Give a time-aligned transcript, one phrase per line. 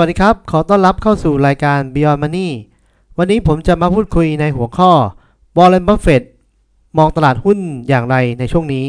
[0.00, 2.48] วัสดีครับ ขอต้อนรับเข้าสู่รายการ Beyond Money
[3.18, 4.90] วันนี้ผมจะมาพูดคุยในหัวข้อ
[5.56, 6.22] Warren Buffett
[6.98, 8.86] มองตลาดหุ้นอย่างไรในช่วงนี้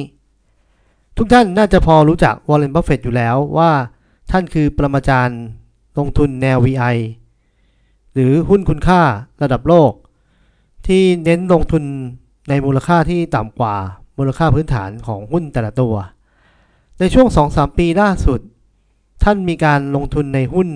[1.17, 3.71] ทุกท่านน่าจะพอรู้จัก Warren Buffett อยู่แล้วว่า
[4.31, 5.41] ท่านคือปรมาจารย์
[5.97, 6.95] ลงทุนแนว VI
[8.13, 9.01] หรือหุ้นคุณค่า
[9.41, 9.91] ระดับโลก
[10.87, 11.83] ที่เน้นลงทุน
[12.49, 13.75] ในมูลค่าที่ต่ำกว่า
[14.17, 15.95] มูลค่าพื้นฐานของหุ้นแต่ละตัว
[16.99, 18.41] ในช่วง 2-3 ปีล่าสุด
[19.29, 20.69] ท่านมีการลงทุนในหุ้น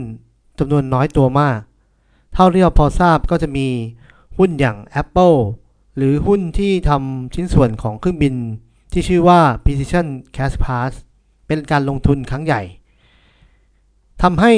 [0.59, 1.59] จำนวนน้อยตัวมาก
[2.33, 3.67] เท่าที่เราพอทราบก็จะมี
[4.37, 5.37] หุ้นอย่าง Apple
[5.97, 8.35] หรือหุ้นที่ทำชิ้นส่วนของเครื่องบิน
[8.91, 10.91] ที่ชื่อว่า Precision Cash Pass
[11.47, 12.61] เป็นการลงทุนครั้งใหญ่
[14.21, 14.53] ทำให้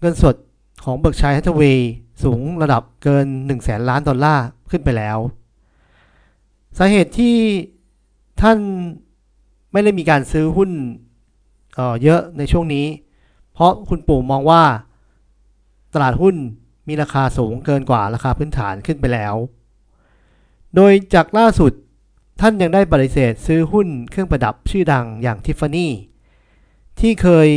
[0.00, 0.36] เงินสด
[0.84, 5.18] ของเบิร์กชัยฮัตเวย์สูงระดับเกิน1แสนล้านดอลลาร์ขึ้นไปแล้ว
[6.78, 7.36] สาเหตุที่
[8.40, 8.58] ท่าน
[9.72, 10.72] ไม่ได้มีการซื้อหุ้น
[11.74, 12.86] เเยอะในช่วงนี้
[13.54, 14.62] เพราะคุณปู่มองว่า
[15.94, 16.36] ตลาดหุ้น
[16.88, 19.34] มีราคาสูงเกินกว่าราคาพื้นฐานขึ้นไปแล้ว
[20.74, 21.72] โดยจากล่าสุด
[22.40, 25.92] ท่านยังได้ปฏิเสธซื้อหุ้นเครื่องประดับชื่อดังอย่างทิฟฟานี่
[27.00, 27.48] ที่เคย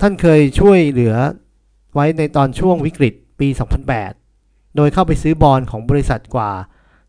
[0.00, 1.14] ท่านเคยช่วยเหลือ
[1.94, 3.48] ไว้ในตอนช่วงวิกฤตปี
[4.12, 6.50] 2008 โดยเข้าไปซื้อบอลของบริษัทกว่า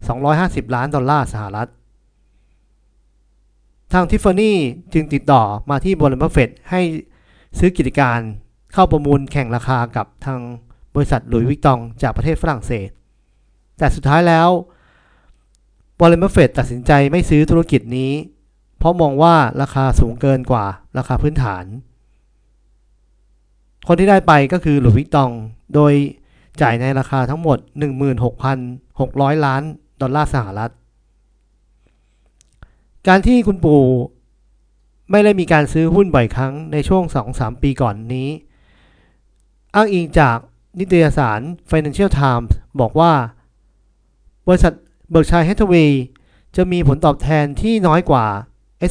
[0.07, 1.69] 250 ล้านดอลลาร์สหรัฐ
[3.93, 4.57] ทางทิฟฟานี่
[4.93, 6.81] จึงติดต่อมาที่บริษัทเฟดให้
[7.57, 8.19] ซื้อกิจการ
[8.73, 10.39] เข้าประมูลแข่งราคากับทาง
[10.95, 12.89] บริษัทหลุยส์วิกตองจากประเทศฝรั่งเศส
[13.77, 14.49] แต่สุดท้ายแล้ว
[15.99, 18.11] บริษัทเฟดตัดสินใจไม่ซื้อธุรกิจนี้
[18.79, 20.65] เพราะมองว่าราคาสูงเกินกว่า
[20.97, 21.65] ราคาพื้นฐาน
[23.87, 25.31] คนที่ได้ไปก็คือ Louis Vuitton
[25.75, 25.93] โดย
[26.61, 27.57] จ่ายในราคาทั้งหมด
[28.31, 29.61] 16,600 ล้าน
[30.01, 30.71] ดอลลาร์สหรัฐ
[33.07, 33.83] การที่คุณปู่
[35.11, 38.29] ไม่ได้มีการซื้อหุ้นบ่อยครั้งในช่วง 2-3 ปีก่อนนี้
[39.75, 40.37] อ้างอิงจาก
[40.79, 41.39] นิตยสาร
[41.69, 43.11] Financial Times บอกว่า
[44.47, 44.73] บริษัท
[45.11, 46.03] Berkshire Hathaway
[46.55, 48.25] จะมีผลตอบแทนที่น้อยกว่า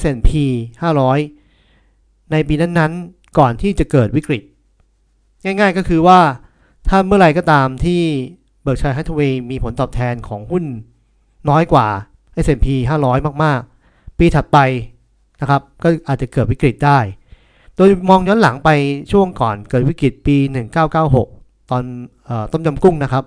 [0.01, 0.31] S&P
[1.51, 4.43] 500 ในปีนั้นๆ ก่อนที่จะเกิดวิกฤต
[5.45, 6.21] ง่ายๆก็คือว่า
[6.89, 8.01] ถ้าเมื่อไรก็ตามที่
[8.63, 10.65] เบิร์กชัยฮัตเวย์มีผลตอบแทนของหุ้น
[11.49, 11.87] น้อยกว่า
[12.45, 12.67] S&P
[13.05, 13.76] 500 มากๆ
[14.19, 14.59] ปีถัดไป
[15.41, 16.99] นะครับ ก็อาจจะเกิดวิกฤตได้
[17.77, 18.71] โดยมองย้อนหลังไป
[19.13, 20.37] ช่วงก่อนเกิดวิกฤตปี
[21.03, 21.83] 1996 ตอน
[22.29, 23.25] อต้มยำกุ้งนะครับ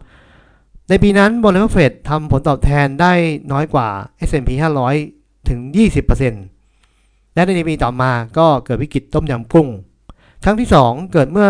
[0.90, 3.14] ในปีนั้นบริษัทเฟดทำผลตอบแทนได้
[3.52, 3.88] น้อยกว่า
[4.28, 4.50] S&P
[5.00, 5.60] 500 ถึง
[6.48, 9.68] 20%และในปีต่อมาก็เกิดวิกฤตต้มยำกุ้ง
[10.44, 11.50] ครั้งที่ 2 เกิดเมื่อ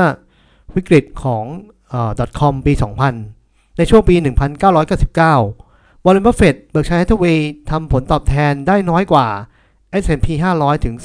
[0.76, 1.44] วิกฤตของ
[1.92, 1.94] อ
[2.40, 2.74] .com ปี
[3.26, 5.69] 2000 ในช่วงปี 1999
[6.10, 9.28] วอร์เรนบัฟเฟต Berkshire Hathaway ทำผลตอบแทนได้น้อยกว่า
[10.04, 10.28] S&P
[10.60, 10.96] 500 ถึง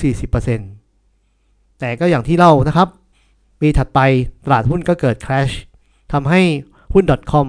[0.84, 2.88] 40%แต่ก็อย่างที่เล่านะครับ
[3.60, 4.00] ปีถัดไป
[4.44, 5.54] ตลาดหุ้นก็เกิด crash
[6.12, 6.40] ทำให้
[6.92, 7.46] หุ้น .com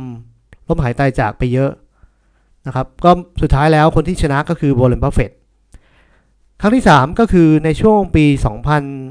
[0.68, 1.72] ล้มหายตายจากไปเยอะ
[2.66, 3.12] นะครับ ก็
[3.42, 5.32] สุดท้ายแล้วคนที่ชนะก็คือวอร์เรนบัฟเฟต
[6.62, 8.26] ครั้งที่ 3 ก็คือในช่วงปี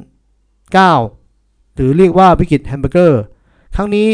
[0.05, 3.21] 2009 หรือเรียกว่าวิกฤตแฮมเบอร์เกอร์
[3.77, 4.09] ครั้งนี้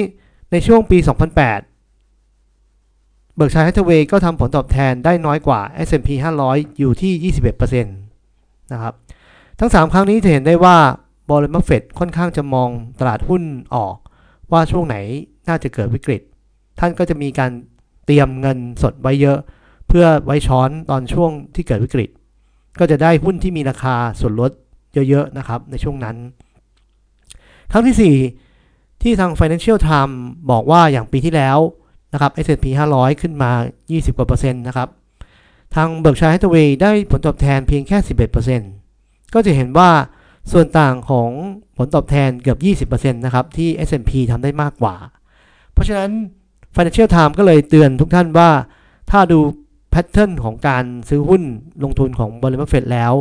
[0.53, 1.70] ในช่วงปี 2008
[3.35, 6.09] Berkshire Hathaway ก็ทำผลตอบแทนได้น้อยกว่า S&P
[6.45, 8.95] 500 อยู่ที่ 21%นะครับ
[9.59, 10.77] ทั้ง 3 ครั้งนี้จะเห็นได้ว่า
[11.31, 12.71] บัฟเฟตต์ค่อนข้างจะมอง
[13.01, 13.43] ตลาดหุ้น
[13.75, 13.97] ออก
[14.53, 14.97] ว่าช่วงไหน
[15.49, 16.21] น่าจะเกิดวิกฤต
[16.79, 17.51] ท่านก็จะมีการ
[18.07, 19.39] เตรียมเงินสดไว้เยอะ
[19.89, 22.11] เพื่อไว้ช้อนตอนช่วงที่เกิดวิกฤต
[22.79, 24.51] ก็จะได้หุ้นที่มีราคาส่วนลด
[25.09, 26.17] เยอะๆนะครับในช่วงนั้น
[27.73, 28.17] ครั้งที่
[28.57, 30.17] 4 ที่ทาง Financial Times
[30.51, 31.59] บอกว่าอย่างปีที่แล้ว
[32.13, 33.51] นะครับ S&P 500 ขึ้นมา
[33.87, 34.89] 20 กว่าเปอร์เซ็นต์นะครับ
[35.75, 37.99] ทาง Berkshire Hathaway ได้ผลตอบแทนเพียงแค่
[38.67, 39.91] 11%ก็จะเห็นว่า
[40.53, 41.31] ส่วนต่างของ
[41.77, 44.97] ผลตอบแทนเกือบ 20%นะครับ ที่ S&P ทำได้มากกว่า
[45.73, 46.11] เพราะฉะนั้น
[46.75, 48.51] Financial Times ก็เลยเตือนทุกท่านว่า
[49.11, 49.39] ถ้าดู
[49.91, 51.43] แพทเทิร์นของการซื้อหุ้น
[51.85, 53.13] ลงทุนของบริษัทเฟดแล้ว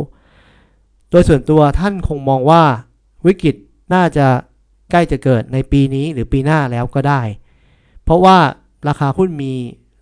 [1.10, 2.62] โดยส่วนตัวท่านคงมองว่า
[3.26, 3.56] วิกฤต
[3.94, 4.26] น่าจะ
[4.90, 7.22] ใกล้จะเกิดในปีนี้หรือปีหน้าแล้วก็ได้
[8.04, 8.38] เพราะว่า
[8.88, 9.52] ราคาหุ้นมี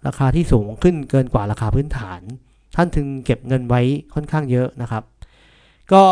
[0.06, 2.20] ราคาที่สูงขึ้นเกินกว่าราคาพื้นฐาน
[2.76, 3.80] ท่านถึงเก็บเงินไว้
[4.14, 5.02] ค่อนข้างเยอะนะครับ
[5.92, 6.02] ก็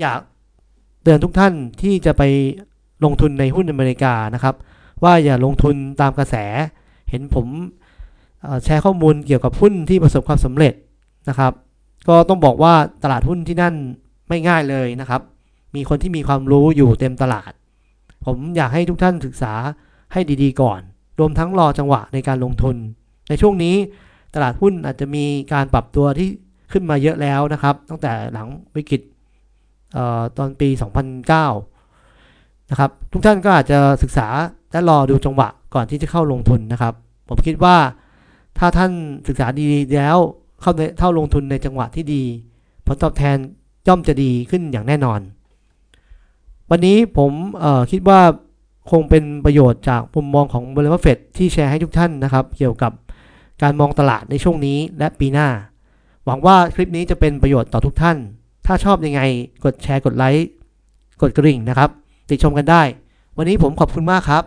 [0.00, 0.20] อยาก
[1.02, 2.22] เตือนทุกท่านที่จะไป
[3.04, 4.54] ลงทุนในหุ้นอเมริกานะครับ
[5.02, 6.34] ว่าอย่าลงทุนตามกระแส
[7.10, 7.46] เห็นผม
[8.64, 10.74] แชร์ข้อมูลเกี่ยวกับหุ้นที่ประสบความสำเร็จ
[11.28, 11.52] นะครับ
[12.08, 13.74] ก็ต้องบอกว่าตลาดหุ้นที่นั่น
[14.28, 15.20] ไม่ง่ายเลยนะครับ
[15.74, 17.52] มีคนที่มีความรู้อยู่เต็มตลาด
[18.24, 19.52] ผมอยากให้ทุกท่านศึกษา
[20.12, 20.80] ให้ดีๆก่อน
[21.18, 22.76] รวมทั้งรอจังหวะในการลงทุน
[23.28, 23.76] ในช่วงนี้
[24.34, 26.28] ตลาดหุ้นอาจจะมีการปรับตัวที่
[26.72, 29.00] ขึ้นมาเยอะแล้วนะครับ ตั้งแต่หลังวิกฤต
[29.96, 30.68] ออตอนปี
[31.50, 34.28] 2009 นะครับ ทุกท่านก็อาจจะศึกษา
[34.72, 36.94] และรอดูจังหวะก่อนที่จะเข้าลงทุนนะครับ
[37.28, 37.76] ผมคิดว่า
[38.58, 38.92] ถ้าท่าน
[39.28, 39.66] ศึกษาดี
[39.96, 40.18] แล้ว
[40.60, 42.22] เข้าเข้าลงทุนในจังหวะที่ดี
[42.86, 43.36] ผลตอบแทน
[43.88, 45.20] ย่อมจะดีขึ้นอย่างแน่นอน
[46.70, 47.32] วันนี้ผม
[47.90, 48.20] คิดว่า
[48.90, 52.92] คงเป็นประโยชน์จากมุมมองของบริษัทเฟดที่แชร์ให้ทุกท่านนะครับ เกี่ยวกับ
[53.62, 55.48] การมองตลาดในช่วงนี้และปีหน้า
[56.24, 58.16] หวังว่าคลิปนี้จะเป็นประโยชน์ต่อทุกท่าน
[58.66, 59.20] ถ้าชอบยังไง
[59.64, 60.46] กดแชร์กดไลค์
[61.22, 61.90] กดกระดิ่งนะครับ
[62.30, 62.82] ติดชมกันได้
[63.36, 64.44] วันนี้ผมขอบคุณมากครับ